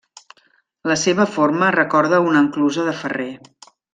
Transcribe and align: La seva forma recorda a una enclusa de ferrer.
La 0.91 0.95
seva 1.01 1.27
forma 1.35 1.69
recorda 1.77 2.19
a 2.21 2.25
una 2.31 2.43
enclusa 2.45 2.87
de 2.89 2.97
ferrer. 3.05 3.31